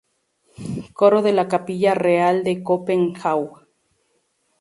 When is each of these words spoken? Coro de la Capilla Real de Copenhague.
Coro 1.01 1.21
de 1.21 1.31
la 1.31 1.47
Capilla 1.47 1.93
Real 1.93 2.43
de 2.43 2.63
Copenhague. 2.63 3.67